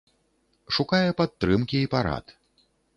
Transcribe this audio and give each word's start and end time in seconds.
Шукае 0.79 1.03
падтрымкі 1.21 1.77
і 1.85 1.91
парад. 1.95 2.39